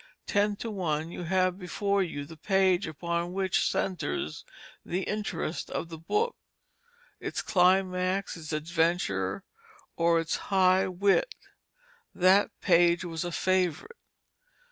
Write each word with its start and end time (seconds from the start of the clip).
Ten 0.25 0.55
to 0.55 0.71
one 0.71 1.11
you 1.11 1.25
have 1.25 1.59
before 1.59 2.01
you 2.01 2.25
the 2.25 2.35
page 2.35 2.87
upon 2.87 3.33
which 3.33 3.69
centres 3.69 4.43
the 4.83 5.03
interest 5.03 5.69
of 5.69 5.89
the 5.89 5.97
book, 5.99 6.35
its 7.19 7.43
climax, 7.43 8.35
its 8.35 8.51
adventure, 8.51 9.43
or 9.95 10.19
its 10.19 10.37
high 10.49 10.87
wit. 10.87 11.35
That 12.15 12.49
page 12.61 13.05
was 13.05 13.23
a 13.23 13.31
favorite. 13.31 13.95